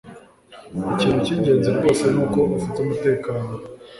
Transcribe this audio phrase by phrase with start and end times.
[0.91, 3.67] ikintu cyingenzi rwose nuko ufite umutekano ubu